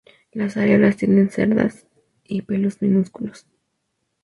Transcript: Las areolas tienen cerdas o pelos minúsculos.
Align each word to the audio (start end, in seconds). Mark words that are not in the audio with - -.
Las 0.31 0.57
areolas 0.57 0.97
tienen 0.97 1.29
cerdas 1.29 1.85
o 2.27 2.45
pelos 2.47 2.81
minúsculos. 2.81 3.45